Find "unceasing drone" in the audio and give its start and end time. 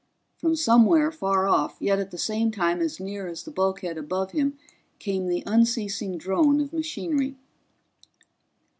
5.45-6.59